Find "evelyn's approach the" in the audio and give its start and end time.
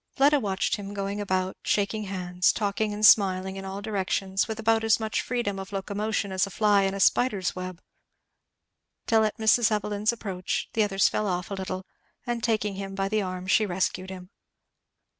9.71-10.81